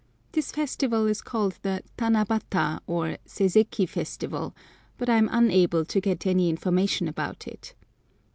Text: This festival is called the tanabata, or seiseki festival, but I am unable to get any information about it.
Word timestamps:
This 0.31 0.51
festival 0.51 1.05
is 1.05 1.21
called 1.21 1.59
the 1.61 1.83
tanabata, 1.95 2.79
or 2.87 3.19
seiseki 3.27 3.87
festival, 3.87 4.55
but 4.97 5.09
I 5.09 5.17
am 5.17 5.29
unable 5.31 5.85
to 5.85 6.01
get 6.01 6.25
any 6.25 6.49
information 6.49 7.07
about 7.07 7.47
it. 7.47 7.75